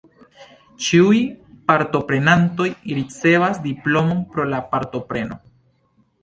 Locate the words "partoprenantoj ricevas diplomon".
1.71-4.25